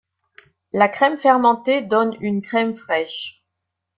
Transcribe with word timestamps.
La 0.73 0.89
crème 0.89 1.19
fermentée 1.19 1.83
donne 1.83 2.17
une 2.21 2.41
crème 2.41 2.75
fraîche. 2.75 3.43